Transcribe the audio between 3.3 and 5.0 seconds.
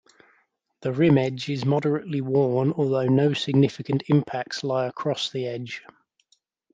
significant impacts lie